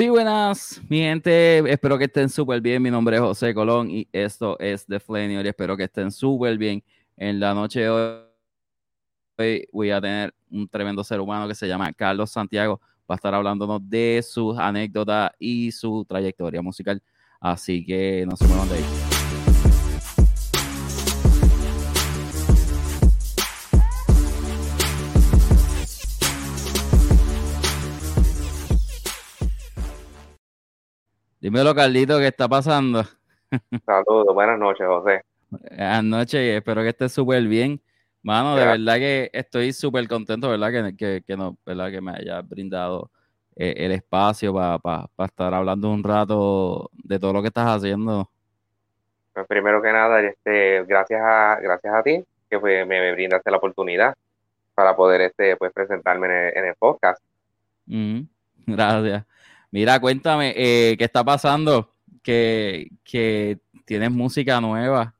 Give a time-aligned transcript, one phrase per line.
[0.00, 1.58] Sí, buenas, mi gente.
[1.70, 2.82] Espero que estén súper bien.
[2.82, 6.82] Mi nombre es José Colón y esto es The Flanior espero que estén súper bien.
[7.18, 11.92] En la noche de hoy voy a tener un tremendo ser humano que se llama
[11.92, 12.80] Carlos Santiago.
[13.00, 17.02] Va a estar hablándonos de sus anécdotas y su trayectoria musical.
[17.38, 19.09] Así que no se muevan de ahí.
[31.40, 33.02] Dímelo, Carlito, ¿qué está pasando?
[33.86, 35.24] Saludos, buenas noches, José.
[35.48, 37.80] Buenas noches espero que estés súper bien.
[38.22, 40.92] Mano, de verdad que estoy súper contento, ¿verdad?
[40.98, 41.90] Que, que, no, ¿verdad?
[41.90, 43.10] Que me haya brindado
[43.56, 48.30] eh, el espacio para estar hablando un rato de todo lo que estás haciendo.
[49.32, 54.14] Pues primero que nada, este, gracias a, gracias a ti, que me, brindaste la oportunidad
[54.74, 57.22] para poder este, pues, presentarme en el, podcast.
[58.66, 59.24] Gracias.
[59.70, 61.94] Mira, cuéntame, eh, ¿qué está pasando?
[62.22, 62.90] Que,
[63.84, 65.14] tienes música nueva.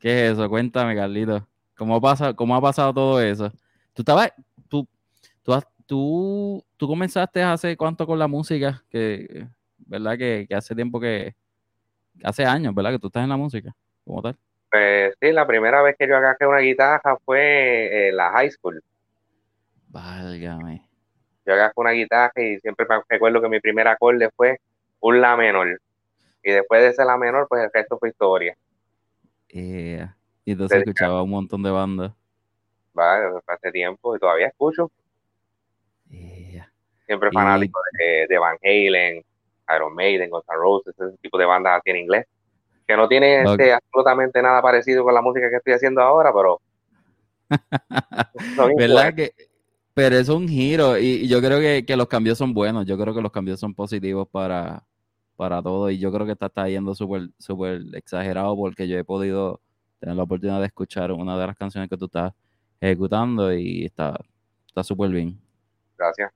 [0.00, 0.48] ¿Qué es eso?
[0.48, 1.46] Cuéntame, Carlito.
[1.76, 3.50] ¿Cómo, pasa, cómo ha pasado todo eso?
[3.92, 4.32] Tú estabas,
[4.68, 4.88] tú,
[5.86, 9.46] tú, tú, comenzaste hace cuánto con la música, que,
[9.78, 10.16] ¿verdad?
[10.16, 11.34] Que, hace tiempo que,
[12.24, 12.92] hace años, ¿verdad?
[12.92, 14.36] Que tú estás en la música, como tal.
[14.70, 18.82] Pues sí, la primera vez que yo agarré una guitarra fue en la high school.
[19.88, 20.91] Válgame
[21.44, 24.60] yo agarré una guitarra y siempre me recuerdo que mi primer acorde fue
[25.00, 25.80] un La menor.
[26.42, 28.56] Y después de ese La menor, pues el resto fue historia.
[29.48, 29.98] y
[30.46, 32.12] entonces escuchaba un montón de bandas.
[32.94, 34.90] Vale, hace tiempo y todavía escucho.
[37.06, 37.80] Siempre fanático
[38.28, 39.22] de, Van Halen,
[39.74, 42.26] Iron Maiden, Guns N' Roses, ese tipo de bandas así en inglés.
[42.86, 46.60] Que no tiene este, absolutamente nada parecido con la música que estoy haciendo ahora, pero.
[48.76, 49.32] ¿Verdad que
[49.94, 53.20] pero es un giro y, yo creo que, los cambios son buenos, yo creo que
[53.22, 54.84] los cambios son positivos para,
[55.36, 59.04] para todo y yo creo que está, está yendo súper super exagerado porque yo he
[59.04, 59.60] podido
[60.00, 62.32] tener la oportunidad de escuchar una de las canciones que tú estás
[62.80, 64.18] ejecutando y está
[64.82, 65.38] súper bien.
[65.96, 66.32] Gracias.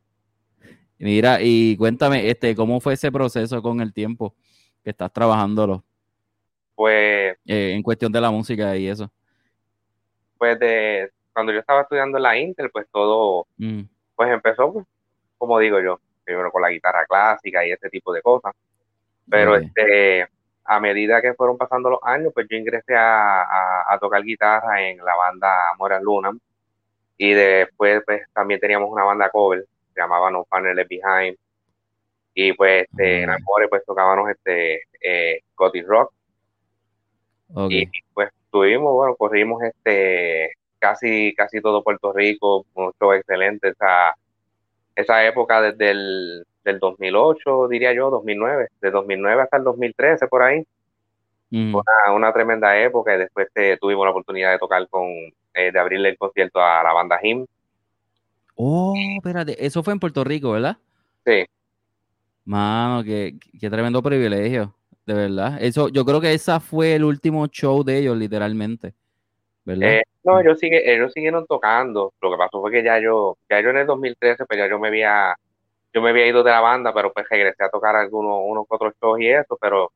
[0.99, 4.35] Mira, y cuéntame, este, ¿cómo fue ese proceso con el tiempo
[4.83, 5.85] que estás trabajándolo?
[6.75, 7.37] Pues...
[7.47, 9.11] Eh, en cuestión de la música y eso.
[10.39, 13.83] Pues de, cuando yo estaba estudiando en la Intel, pues todo, mm.
[14.15, 14.87] pues empezó, pues,
[15.37, 18.55] como digo yo, primero con la guitarra clásica y ese tipo de cosas.
[19.29, 20.27] Pero este,
[20.65, 25.15] a medida que fueron pasando los años, pues yo ingresé a, tocar guitarra en la
[25.15, 26.33] banda Moral Luna.
[27.19, 31.37] Y después, pues también teníamos una banda cover, se llamaba No Panel Behind.
[32.33, 36.15] Y pues este, en Amore, pues tocábamos este, eh, Gothic Rock.
[37.69, 44.15] Y pues tuvimos, bueno, corrimos este casi, casi todo Puerto Rico, mucho excelente esa,
[44.95, 50.43] esa época desde el del 2008, diría yo, 2009, de 2009 hasta el 2013 por
[50.43, 50.67] ahí.
[51.51, 51.75] Mm.
[51.75, 55.07] Una, una, tremenda época y después eh, tuvimos la oportunidad de tocar con,
[55.55, 57.47] eh, de abrirle el concierto a la banda Him.
[58.57, 60.77] Oh, espérate, eso fue en Puerto Rico, ¿verdad?
[61.25, 61.45] Sí.
[62.45, 64.75] Mano, qué, qué tremendo privilegio,
[65.07, 65.59] de verdad.
[65.61, 68.95] Eso, yo creo que esa fue el último show de ellos, literalmente.
[69.67, 69.89] ¿Verdad?
[69.89, 72.15] Eh, no, ellos, sigue, ellos siguieron tocando.
[72.21, 74.79] Lo que pasó fue que ya yo, ya yo en el 2013, pues ya yo
[74.79, 75.35] me había,
[75.93, 78.95] yo me había ido de la banda, pero pues regresé a tocar algunos, unos otros
[79.03, 79.91] shows y eso, pero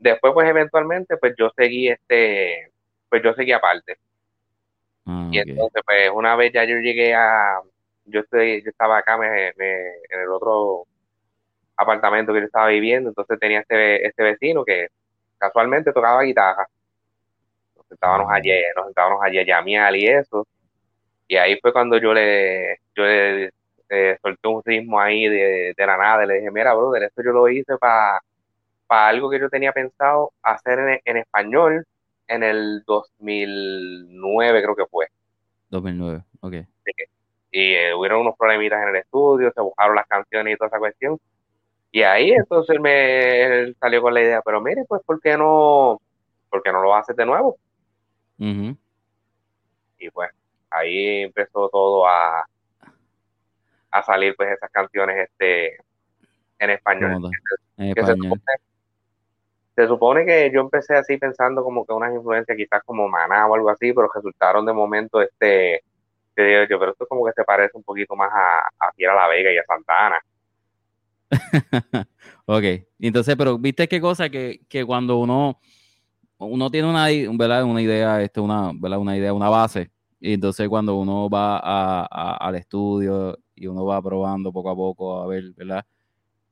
[0.00, 2.72] después pues eventualmente pues yo seguí este,
[3.08, 3.96] pues yo seguí aparte.
[5.06, 7.60] Ah, y entonces pues una vez ya yo llegué a,
[8.06, 10.86] yo estoy, yo estaba acá me, en el otro
[11.76, 14.88] apartamento que yo estaba viviendo, entonces tenía este, este vecino que
[15.38, 16.66] casualmente tocaba guitarra
[17.94, 20.46] sentábamos allí, nos sentábamos allí a llamear y eso.
[21.28, 23.50] Y ahí fue cuando yo le, yo le
[23.88, 26.26] eh, solté un ritmo ahí de, de, la nada.
[26.26, 28.20] Le dije, mira, brother, esto yo lo hice para
[28.88, 31.86] algo que yo tenía pensado hacer en, en, español
[32.28, 35.06] en el 2009, creo que fue.
[35.70, 36.54] 2009, ok.
[37.50, 40.78] Y eh, hubieron unos problemitas en el estudio, se buscaron las canciones y toda esa
[40.78, 41.18] cuestión.
[41.92, 46.00] Y ahí entonces me salió con la idea, pero mire, pues, ¿por qué no,
[46.50, 47.56] por qué no lo haces de nuevo?
[48.38, 50.30] Y pues
[50.70, 52.46] ahí empezó todo a,
[53.90, 55.78] a salir pues esas canciones este
[56.58, 57.30] en español.
[59.76, 63.54] Se, supone, que yo empecé así pensando como que unas influencias quizás como Maná o
[63.54, 65.82] algo así, pero resultaron de momento este
[66.36, 69.52] yo, pero esto como que se parece un poquito más a, a Fiera La Vega
[69.52, 70.20] y a Santana.
[72.46, 72.64] ok,
[73.00, 75.60] entonces, pero viste qué cosa que, que cuando uno
[76.44, 77.06] uno tiene una,
[77.36, 77.64] ¿verdad?
[77.64, 78.98] una idea, este, una, ¿verdad?
[78.98, 84.00] una idea, una base, y entonces cuando uno va a, al estudio y uno va
[84.02, 85.84] probando poco a poco a ver, ¿verdad?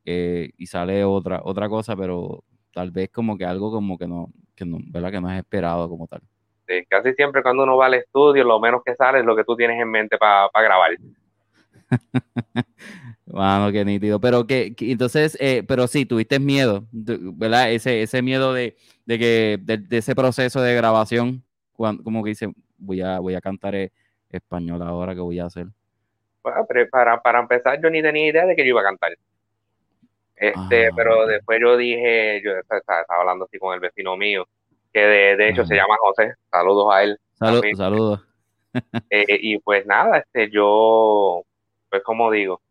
[0.05, 4.31] eh, y sale otra, otra cosa, pero tal vez como que algo como que no,
[4.55, 5.11] que no, ¿verdad?
[5.11, 6.21] Que no es esperado como tal.
[6.67, 9.45] Sí, casi siempre cuando uno va al estudio, lo menos que sale es lo que
[9.45, 10.91] tú tienes en mente para grabar.
[13.25, 14.21] Bueno, qué nítido.
[14.21, 17.73] Pero que, entonces, eh, pero sí, tuviste miedo, ¿verdad?
[17.73, 18.77] Ese, ese miedo de,
[19.07, 23.75] que, de, ese proceso de grabación, cuando, como que dice, voy a, voy a cantar
[23.75, 23.93] e,
[24.31, 25.67] español ahora, ¿qué voy a hacer?
[26.43, 29.13] Bueno, pero para, para empezar, yo ni tenía idea de que yo iba a cantar.
[30.37, 34.49] Este, ah, pero después yo dije, yo estaba, hablando así con el vecino mío,
[34.93, 37.19] que de, hecho se llama José, saludos a él.
[37.35, 38.21] Saludos, saludos.
[39.11, 41.43] Eh, y pues nada, este, yo,
[41.91, 42.63] pues como digo,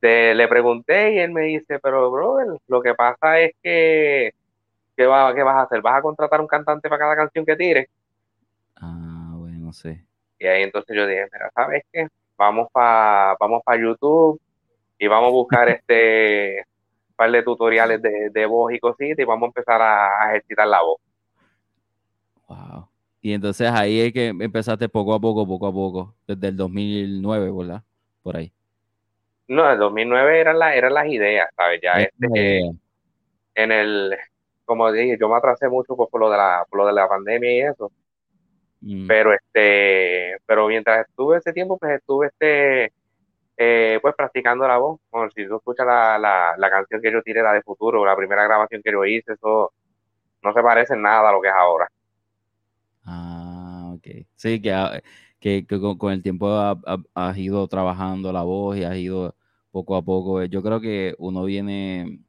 [0.00, 4.32] le pregunté y él me dice, pero brother, lo que pasa es que,
[4.98, 5.80] ¿qué, va, ¿qué vas a hacer?
[5.80, 7.88] ¿Vas a contratar un cantante para cada canción que tires?
[8.74, 10.04] Ah, bueno, sé.
[10.40, 12.08] Y ahí entonces yo dije, mira, ¿sabes qué?
[12.36, 14.40] Vamos para vamos para YouTube
[14.98, 16.64] y vamos a buscar este
[17.14, 20.82] par de tutoriales de, de voz y cositas y vamos a empezar a, ejercitar la
[20.82, 20.98] voz.
[22.48, 22.88] Wow.
[23.20, 27.52] Y entonces ahí es que empezaste poco a poco, poco a poco, desde el 2009,
[27.56, 27.82] ¿verdad?
[28.22, 28.52] Por ahí.
[29.46, 31.80] No, el 2009 eran, la, eran las ideas, ¿sabes?
[31.82, 32.60] Ya este,
[33.54, 34.16] en el,
[34.68, 37.50] como dije, yo me atrasé mucho por, lo de la, por lo de la pandemia
[37.50, 37.90] y eso.
[38.82, 39.06] Mm.
[39.06, 42.92] Pero este, pero mientras estuve ese tiempo, pues estuve este,
[43.56, 45.00] eh, pues practicando la voz.
[45.10, 48.14] Bueno, si tú escuchas la, la, la, canción que yo tiré, la de futuro, la
[48.14, 49.72] primera grabación que yo hice, eso
[50.42, 51.88] no se parece en nada a lo que es ahora.
[53.06, 54.26] Ah, ok.
[54.36, 55.00] Sí, que, ah,
[55.40, 56.46] que, con, el tiempo
[57.14, 59.34] has ido trabajando la voz y has ido
[59.70, 60.44] poco a poco.
[60.44, 62.20] Yo creo que uno viene,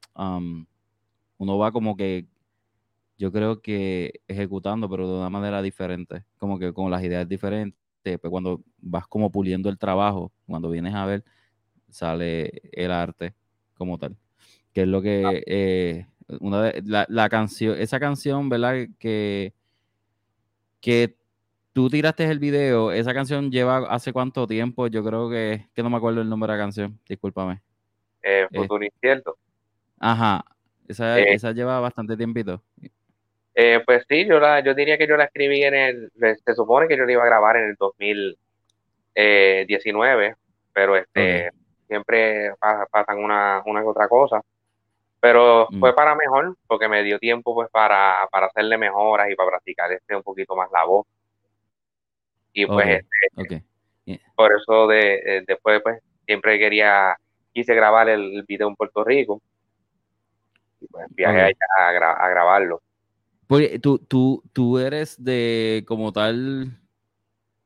[1.40, 2.28] uno va como que,
[3.18, 7.78] yo creo que ejecutando, pero de una manera diferente, como que con las ideas diferentes.
[8.02, 11.24] Pues cuando vas como puliendo el trabajo, cuando vienes a ver,
[11.90, 13.34] sale el arte
[13.74, 14.16] como tal.
[14.74, 16.08] Que es lo que eh,
[16.40, 18.88] una de, la, la, canción, esa canción, ¿verdad?
[18.98, 19.54] Que,
[20.80, 21.18] que
[21.74, 25.90] tú tiraste el video, esa canción lleva hace cuánto tiempo, yo creo que, que no
[25.90, 27.62] me acuerdo el nombre de la canción, discúlpame.
[28.24, 29.38] Eh, eh Futuro Incierto.
[30.00, 30.44] Ajá,
[30.90, 32.62] esa, eh, esa lleva bastante tiempito.
[33.56, 36.12] Eh, pues sí, yo la, yo diría que yo la escribí en el,
[36.46, 40.36] se supone que yo la iba a grabar en el 2019,
[40.74, 41.52] pero este,
[41.88, 42.54] siempre
[42.92, 44.42] pasan una, una otra cosa.
[45.20, 45.80] Pero mm.
[45.80, 49.92] fue para mejor, porque me dio tiempo pues para, para hacerle mejoras y para practicar
[49.92, 51.06] este un poquito más la voz.
[52.54, 53.64] Y pues este,
[54.36, 57.18] por eso de, eh, después pues siempre quería,
[57.54, 59.42] quise grabar el video en Puerto Rico.
[60.82, 62.82] Y pues viajé allá a, grabarlo.
[63.48, 66.72] Porque tú, tú, tú eres de como tal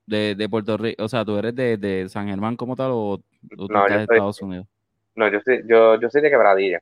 [0.06, 3.22] de, Puerto Rico, o sea, tú eres de, San Germán como tal o,
[3.56, 4.68] tú no, de Estados Unidos.
[5.16, 6.82] No, yo soy, yo, yo soy de Quebradilla.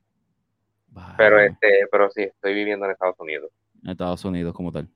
[1.16, 3.50] Pero este, pero sí, estoy viviendo en Estados Unidos.
[3.82, 4.88] En Estados Unidos como tal.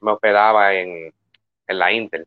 [0.00, 1.12] me hospedaba en,
[1.66, 2.26] en la Intel.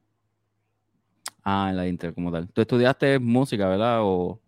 [1.44, 2.50] Ah, en la Intel como tal.
[2.50, 4.00] ¿Tú estudiaste música, verdad?
[4.02, 4.40] O...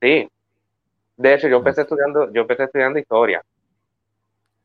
[0.00, 0.28] Sí.
[1.20, 3.42] De hecho, yo empecé estudiando, yo empecé estudiando historia.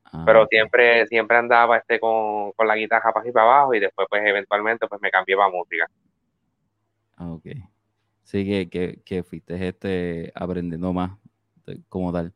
[0.05, 4.07] Ah, pero siempre, siempre andaba este con, la guitarra para y para abajo y después
[4.09, 5.85] pues eventualmente pues me cambié para música.
[7.17, 7.45] Ah, ok.
[8.23, 11.11] Sí, que, que, fuiste este aprendiendo más
[11.89, 12.33] como tal.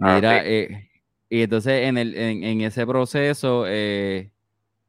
[0.00, 0.90] Ah, Mira, eh,
[1.30, 4.32] y entonces en, el, en, en ese proceso, eh,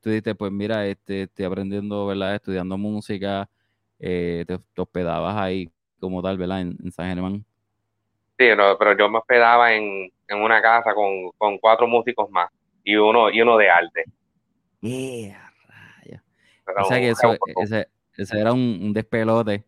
[0.02, 2.34] tú dices, pues mira, este, estoy aprendiendo, ¿verdad?
[2.34, 3.48] Estudiando música,
[4.00, 6.62] eh, te, hospedabas ahí como tal, ¿verdad?
[6.62, 7.46] En, San Germán.
[8.40, 8.48] Sí,
[8.80, 12.50] pero yo me hospedaba en, una casa con, cuatro músicos más
[12.84, 14.06] y uno, y uno de arte.
[14.82, 15.52] Yeah,
[16.82, 19.66] o sea que eso, ese, ese, era un, despelote.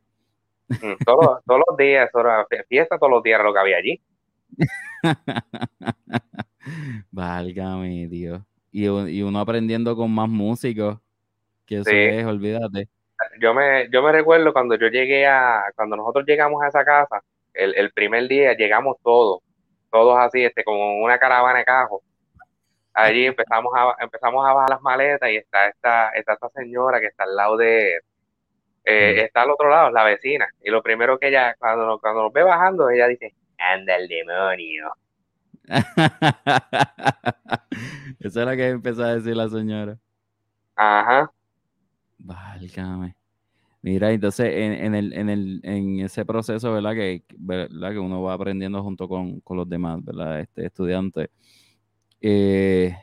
[0.70, 2.10] Mm, todos, todos los días,
[2.70, 4.02] fiesta todos los días era lo que había allí.
[7.12, 10.98] Válgame, Dios y, uno aprendiendo con más músicos,
[11.66, 12.88] que eso es, olvídate.
[13.40, 17.22] Yo me, yo me recuerdo cuando yo llegué a, cuando nosotros llegamos a esa casa,
[17.54, 19.42] el, primer día llegamos todos,
[19.92, 22.02] todos así, este, como una caravana de cajos.
[22.94, 27.08] Allí empezamos a, empezamos a bajar las maletas y está esta, está esta señora que
[27.08, 28.00] está al lado de,
[28.84, 30.48] eh, está al otro lado, la vecina.
[30.62, 34.94] Y lo primero que ella, cuando, cuando nos ve bajando, ella dice, anda el demonio.
[38.20, 39.98] Esa es la que empezó a decir la señora.
[40.76, 41.32] Ajá.
[42.18, 43.16] Válgame.
[43.84, 46.94] Mira, entonces en, el, en, el, en ese proceso, ¿verdad?
[46.94, 47.92] Que, ¿verdad?
[47.92, 50.40] que uno va aprendiendo junto con, los demás, ¿verdad?
[50.42, 51.32] Este estudiante.
[52.22, 52.96] Eh,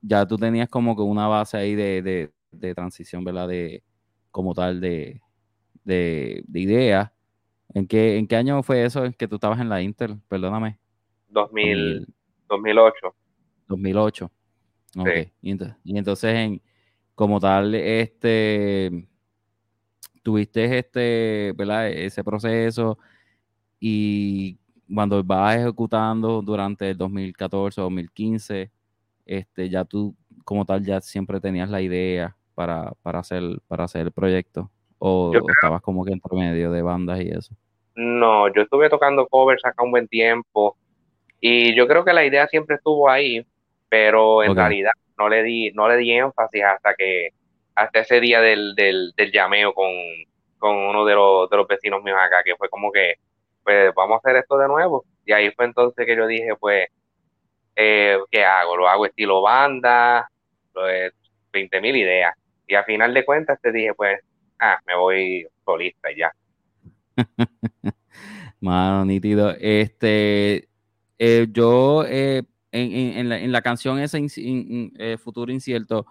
[0.00, 2.32] ya tú tenías como que una base ahí de,
[2.74, 3.46] transición, ¿verdad?
[3.46, 3.84] De,
[4.32, 5.20] como tal, de,
[5.84, 7.12] de, de ideas.
[7.74, 10.20] ¿En qué, ¿En qué año fue eso en que tú estabas en la Intel?
[10.28, 10.78] Perdóname.
[11.28, 12.06] 2000,
[12.48, 13.14] 2008.
[13.68, 14.30] 2008.
[14.96, 15.08] Ok.
[15.42, 16.62] Y, entonces, en,
[17.14, 19.06] como tal, este,
[20.28, 21.88] tuviste este, ¿verdad?
[21.88, 22.98] Ese proceso
[23.80, 24.58] y
[24.94, 28.70] cuando vas ejecutando durante el 2014 o 2015,
[29.24, 34.02] este, ya tú como tal ya siempre tenías la idea para, para, hacer, para hacer
[34.02, 37.54] el proyecto o, estabas como que entre medio de bandas y eso.
[37.94, 40.76] No, yo estuve tocando covers acá un buen tiempo
[41.40, 43.46] y yo creo que la idea siempre estuvo ahí,
[43.88, 47.30] pero en realidad no le di, no le di énfasis hasta que,
[47.78, 49.92] hasta ese día del, del, del llameo con,
[50.58, 53.14] con uno de los, de los vecinos míos acá, que fue como que,
[53.62, 55.04] pues vamos a hacer esto de nuevo.
[55.24, 56.88] Y ahí fue entonces que yo dije, pues,
[57.76, 58.76] eh, ¿qué hago?
[58.76, 60.28] ¿Lo hago estilo banda?
[60.72, 61.12] Pues,
[61.52, 62.34] 20 mil ideas.
[62.66, 64.20] Y a final de cuentas te dije, pues,
[64.58, 66.32] ah, me voy solista ya.
[68.60, 69.54] Mano, nítido.
[69.60, 70.68] Este,
[71.16, 72.42] eh, yo eh,
[72.72, 76.06] en, en, la, canción esa eh, Futuro Incierto,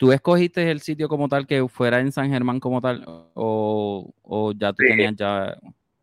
[0.00, 3.04] ¿tú escogiste el sitio como tal que fuera en San Germán como tal?
[3.34, 5.58] ¿O, ya tú tenías ya...?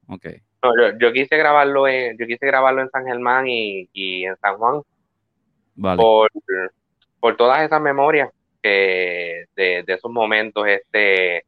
[0.08, 0.28] Ok.
[0.62, 3.90] No, yo, quise grabarlo en, yo quise grabarlo en San Germán y,
[4.24, 4.82] en San Juan.
[5.74, 5.98] Vale.
[5.98, 6.30] Por,
[7.20, 8.30] por todas esas memorias
[8.62, 11.44] que de, de esos momentos, este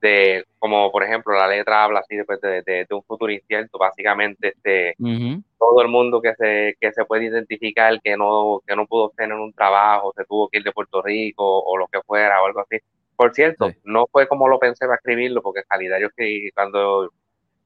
[0.00, 4.48] de como por ejemplo la letra habla así después de, de, un futuro incierto básicamente
[4.48, 4.94] este
[5.58, 9.36] todo el mundo que se que se puede identificar que no que no pudo tener
[9.36, 12.60] un trabajo se tuvo que ir de Puerto Rico o lo que fuera o algo
[12.60, 12.78] así.
[13.16, 17.10] Por cierto no fue como lo pensé para escribirlo porque en realidad yo escribí cuando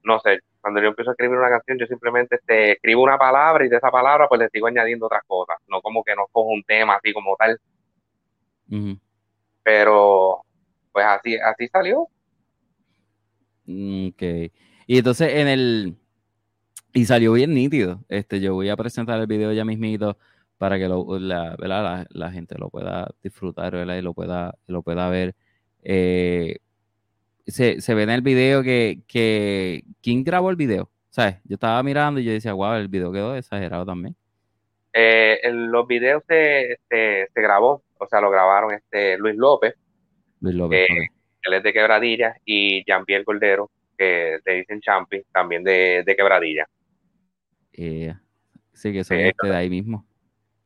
[0.02, 3.66] no sé cuando yo empiezo a escribir una canción yo simplemente este, escribo una palabra
[3.66, 5.56] y de esa palabra pues le sigo añadiendo otras cosas.
[5.66, 7.60] No como que no cojo un tema así como tal.
[9.62, 10.42] Pero
[10.92, 12.08] pues así así salió
[13.66, 14.52] ok.
[14.86, 15.96] Y entonces en el...
[16.94, 18.04] Y salió bien nítido.
[18.08, 20.18] Este, yo voy a presentar el video ya mismito
[20.58, 25.34] para que lo, la, la, gente lo pueda disfrutar y lo pueda, lo pueda ver.
[25.82, 26.58] Eh,
[27.46, 30.90] se, ve en el video que, que ¿quién grabó el video?
[31.10, 31.36] ¿Sabes?
[31.44, 34.14] Yo estaba mirando y yo decía, wow, el video quedó exagerado también.
[34.92, 39.74] Eh, los videos se, se, grabó, o sea, lo grabaron este Luis López.
[40.40, 40.86] Luis López.
[40.88, 41.08] Eh,
[41.42, 46.66] él es de Quebradilla, y Jean-Pierre Cordero, que le dicen Champi, también de, Quebradilla.
[47.72, 48.14] Eh,
[48.72, 50.04] sí, que eh, este de ahí mismo.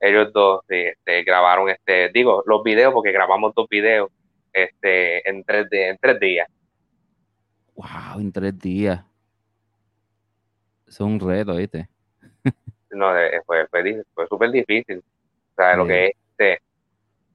[0.00, 4.11] Ellos dos este, grabaron, este, digo, los videos, porque grabamos dos videos
[4.52, 6.49] este, en, tres en tres días.
[7.75, 9.04] Wow, en tres días.
[10.87, 11.88] Es un reto, ¿viste?
[12.90, 13.12] no,
[13.45, 14.99] fue, fue, fue súper difícil.
[14.99, 16.62] O sea, lo que es este,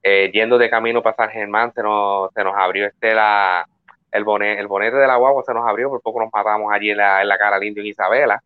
[0.04, 3.68] eh, yendo de camino para San Germán se nos, se nos abrió este la,
[4.12, 6.92] el, bonete, el bonete de la guagua se nos abrió, por poco nos matamos allí
[6.92, 8.42] en la, en la cara al indio Isabela.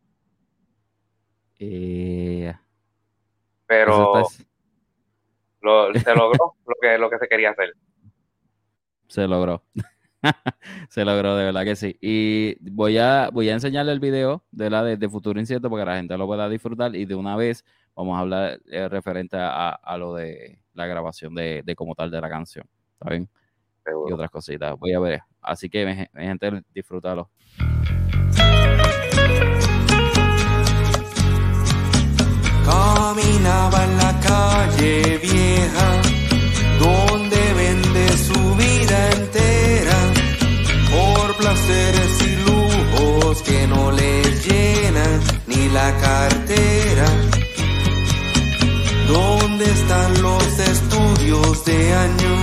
[1.60, 2.54] Eh,
[3.66, 4.28] Pero
[5.62, 7.74] lo, se logró lo que, lo que se quería hacer.
[9.08, 9.62] Se logró.
[10.90, 11.98] se logró, de verdad que sí.
[12.02, 15.90] Y voy a, voy a enseñarle el video de la de, Futuro Incierto para que
[15.92, 17.64] la gente lo pueda disfrutar y de una vez
[17.96, 22.12] vamos a hablar eh, referente a, a, lo de la grabación de, de, como tal
[22.12, 22.68] de la canción.
[22.94, 23.30] ¿Está bien?
[24.08, 24.78] Y otras cositas.
[24.78, 25.22] Voy a ver.
[25.42, 27.30] Así que, mi, gente, disfrútalo.
[32.66, 36.02] Caminaba en la calle vieja,
[36.80, 39.98] donde vende su vida entera,
[40.90, 47.35] por placeres y lujos que no le llenan ni la cartera
[49.08, 52.34] ¿Dónde están los estudios de año?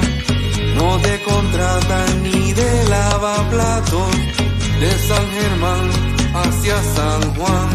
[0.77, 4.11] No te contratan ni de lavaplatos
[4.81, 5.91] de San Germán
[6.35, 7.72] hacia San Juan.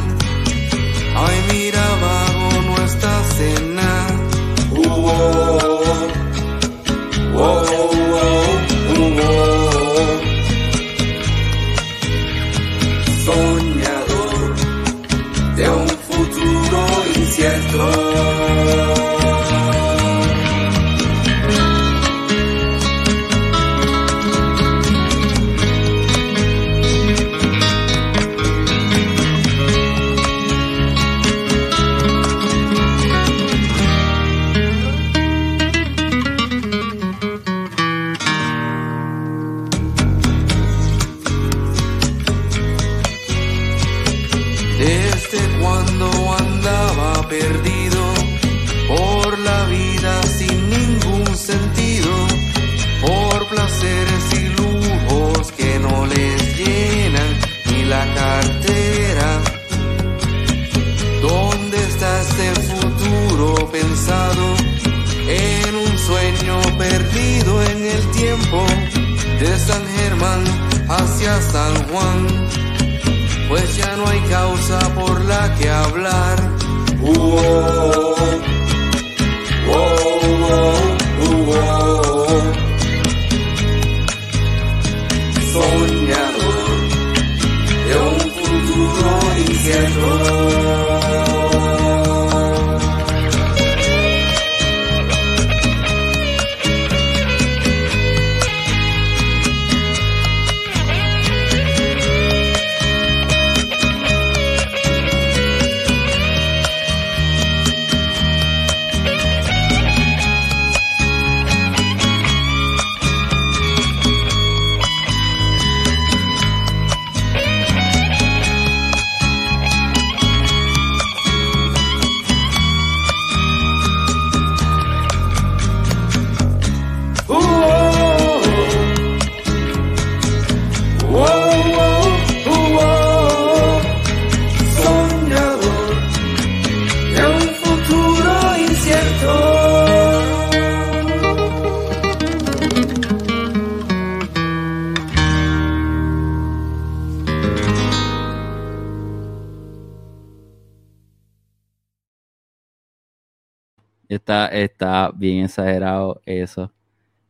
[154.28, 156.74] Está, está bien exagerado eso.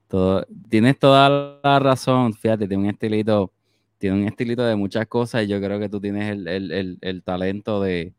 [0.07, 3.53] Todo, tienes toda la razón, fíjate, tiene un estilito,
[3.99, 8.15] tiene un estilito de muchas cosas y yo creo que tú tienes el, talento de,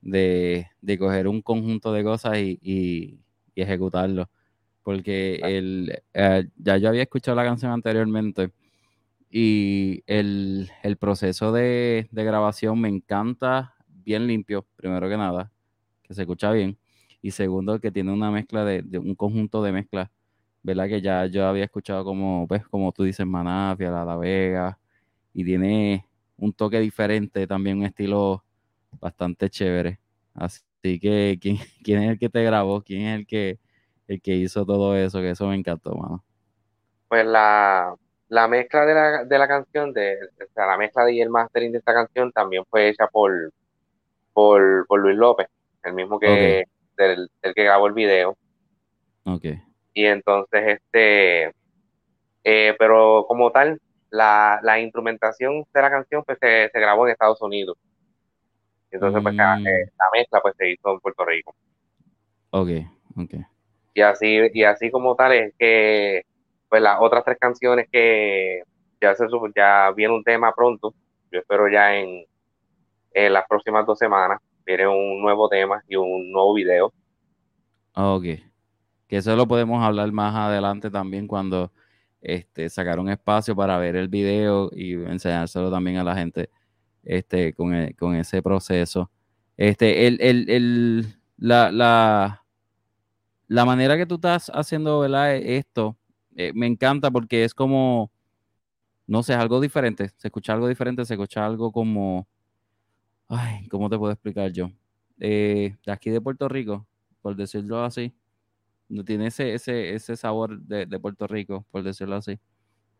[0.00, 3.20] de, coger un conjunto de cosas y,
[3.54, 4.30] ejecutarlo.
[4.82, 8.50] Porque el, eh, ya yo había escuchado la canción anteriormente
[9.30, 15.52] y el, proceso de, de grabación me encanta, bien limpio, primero que nada,
[16.02, 16.78] que se escucha bien
[17.26, 20.08] y segundo que tiene una mezcla de, un conjunto de mezclas,
[20.62, 20.86] ¿verdad?
[20.86, 24.78] Que ya yo había escuchado como, pues, como tú dices, Manafia, La, la Vega,
[25.32, 28.44] y tiene un toque diferente, también un estilo
[29.00, 29.98] bastante chévere.
[30.34, 32.80] Así que, ¿quién, quién es el que te grabó?
[32.80, 33.58] ¿Quién es el que,
[34.06, 35.18] el que hizo todo eso?
[35.18, 36.24] Que eso me encantó, mano.
[37.08, 37.96] Pues la,
[38.48, 41.78] mezcla de la, de la canción, de, o sea, la mezcla y el mastering de
[41.78, 43.52] esta canción también fue hecha por,
[44.32, 45.48] por, Luis López,
[45.82, 48.36] el mismo que, del, que grabó el video.
[49.24, 49.44] Ok.
[49.94, 51.54] Y entonces, este,
[52.44, 53.80] eh, pero como tal,
[54.10, 57.76] la, la, instrumentación de la canción pues se, grabó en Estados Unidos.
[58.90, 59.64] Entonces, pues la, mm.
[60.12, 61.54] mezcla pues se hizo en Puerto Rico.
[62.50, 62.68] Ok,
[63.16, 63.34] ok.
[63.94, 66.24] Y así, y así como tal es que
[66.68, 68.62] pues las otras tres canciones que
[69.00, 70.94] ya se ya viene un tema pronto,
[71.30, 72.24] yo espero ya en,
[73.12, 76.92] en las próximas dos semanas, viene un nuevo tema y un nuevo video.
[77.94, 78.24] Ok.
[79.06, 81.72] Que eso lo podemos hablar más adelante también cuando
[82.20, 86.50] este, sacar un espacio para ver el video y enseñárselo también a la gente
[87.04, 89.10] este, con, e, ese proceso.
[89.56, 91.06] Este, el, el,
[91.38, 92.44] la, la,
[93.46, 95.36] la, manera que tú estás haciendo ¿verdad?
[95.36, 95.96] esto
[96.34, 98.10] eh, me encanta porque es como,
[99.06, 100.10] no sé, algo diferente.
[100.16, 102.26] Se escucha algo diferente, se escucha algo como
[103.28, 104.70] ay, ¿cómo te puedo explicar yo?
[105.18, 106.86] Eh, de aquí de Puerto Rico,
[107.22, 108.14] por decirlo así,
[108.88, 112.38] no tiene ese, ese, ese sabor de, Puerto Rico, por decirlo así.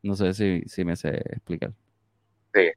[0.03, 1.73] No sé si, si me sé explicar.
[2.55, 2.71] Sí.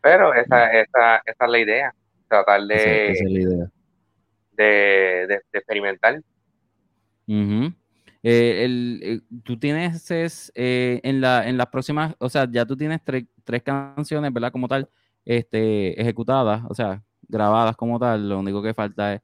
[0.00, 1.94] Pero esa, esa, esa es la idea,
[2.28, 3.68] tratar de,
[4.56, 6.20] de, experimentar.
[8.24, 10.10] Eh, el, eh, tú tienes
[10.54, 14.52] en, la, en las próximas, o sea, ya tú tienes tres canciones, ¿verdad?
[14.52, 14.88] Como tal,
[15.24, 19.14] este, ejecutadas, o sea, grabadas como tal, lo único que falta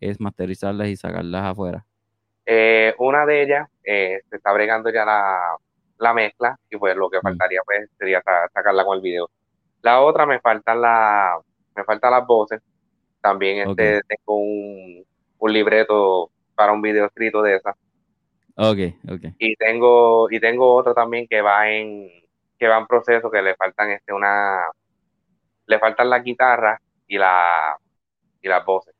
[0.00, 1.86] es, masterizarlas y sacarlas afuera.
[2.44, 7.20] Eh, una de ellas eh, se está bregando ya la, mezcla y pues lo que
[7.20, 9.30] faltaría pues sería sacarla con el video.
[9.80, 11.38] La otra me faltan la,
[11.74, 12.60] me faltan las voces.
[13.22, 15.02] También este tengo un,
[15.38, 17.74] un libreto para un video escrito de esa.
[18.56, 18.78] Ok,
[19.10, 19.34] ok.
[19.38, 22.08] Y tengo, y tengo otra también que va en,
[22.58, 24.70] que va en proceso, que le faltan este una,
[25.66, 27.76] le faltan la guitarra y la
[28.42, 28.94] y las voces.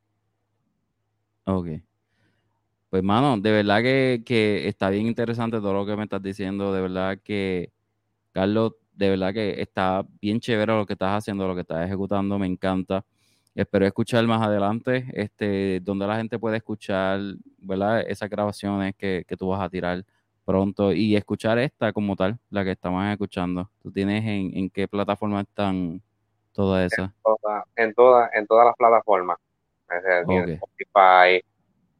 [1.45, 1.67] Ok.
[2.89, 6.81] Pues mano, de verdad que, está bien interesante todo lo que me estás diciendo, de
[6.81, 7.71] verdad que,
[8.31, 12.39] Carlos, de verdad que está bien chévere lo que estás haciendo, lo que estás ejecutando,
[12.39, 13.03] me encanta.
[13.53, 17.19] Espero escuchar más adelante, este, donde la gente puede escuchar,
[17.57, 18.01] ¿verdad?
[18.07, 20.05] Esas grabaciones que, que tú vas a tirar
[20.45, 23.69] pronto y escuchar esta como tal, la que estamos escuchando.
[23.81, 26.01] ¿Tú tienes en, en qué plataforma están
[26.55, 27.03] todo eso.
[27.75, 29.37] En, todas en, todas las plataformas.
[29.87, 31.43] Spotify,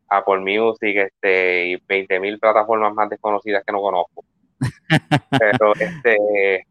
[0.08, 4.24] Apple Music, este, y 20.000 plataformas más desconocidas que no conozco.
[5.40, 6.66] pero este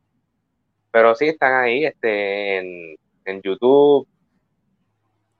[0.90, 4.06] pero sí están ahí este en, en YouTube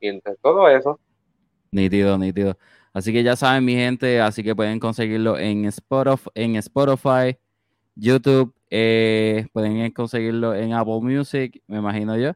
[0.01, 0.99] y en todo eso.
[1.71, 2.59] Nítido, nítido.
[2.93, 7.39] Así que ya saben, mi gente, así que pueden conseguirlo en Spotify, en Spotify
[7.95, 12.33] YouTube, eh, pueden conseguirlo en Apple Music, me imagino yo.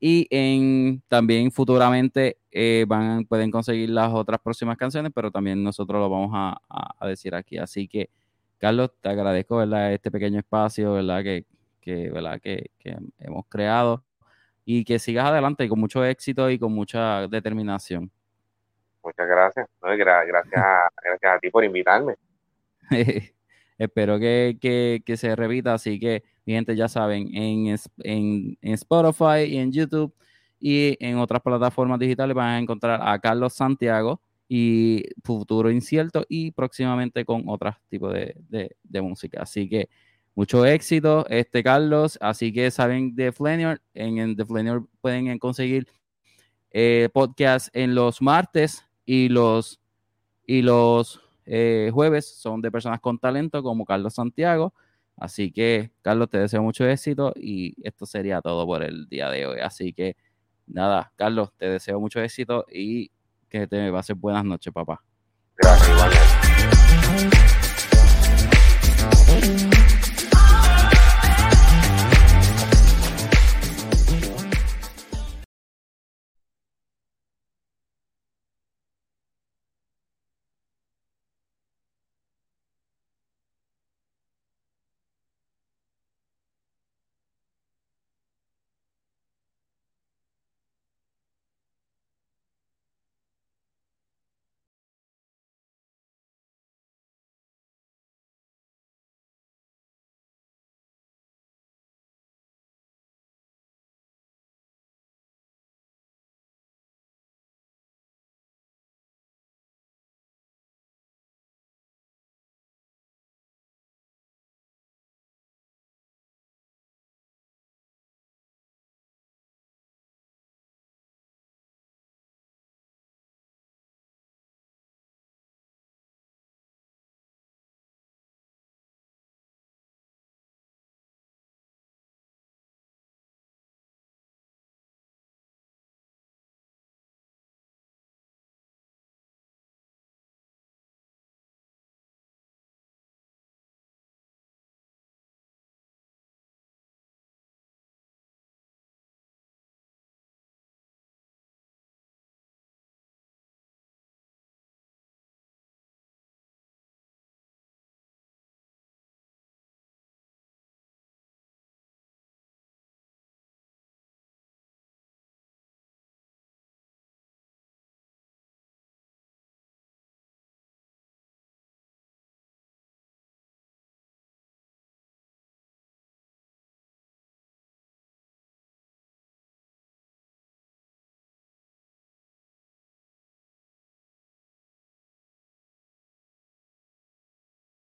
[0.00, 6.00] Y en también futuramente eh, van, pueden conseguir las otras próximas canciones, pero también nosotros
[6.00, 6.58] lo vamos a,
[6.98, 7.58] a decir aquí.
[7.58, 8.10] Así que
[8.58, 9.92] Carlos, te agradezco, ¿verdad?
[9.92, 11.22] Este pequeño espacio, ¿verdad?
[11.22, 11.44] Que,
[11.82, 12.40] que ¿verdad?
[12.40, 12.70] Que,
[13.18, 14.02] hemos creado
[14.64, 18.10] y que sigas adelante con mucho éxito y con mucha determinación.
[19.02, 19.68] Muchas gracias.
[19.82, 22.14] gracias, a, gracias a ti por invitarme.
[23.78, 29.56] Espero que, se repita, así que mi gente ya saben, en, en, en Spotify y
[29.56, 30.14] en YouTube
[30.60, 36.52] y en otras plataformas digitales van a encontrar a Carlos Santiago y futuro incierto y
[36.52, 39.42] próximamente con otros tipos de, música.
[39.42, 39.88] Así que
[40.34, 42.18] mucho éxito, este Carlos.
[42.20, 44.44] Así que saben de Flanier, en, The
[45.00, 45.86] pueden conseguir
[46.70, 49.80] eh, podcast en los martes y los,
[50.46, 54.74] y los eh, jueves son de personas con talento como Carlos Santiago.
[55.16, 59.46] Así que, Carlos, te deseo mucho éxito y esto sería todo por el día de
[59.46, 59.60] hoy.
[59.60, 60.16] Así que,
[60.66, 63.10] nada, Carlos, te deseo mucho éxito y
[63.48, 65.02] que te pases buenas noches, papá.
[65.56, 65.96] Gracias,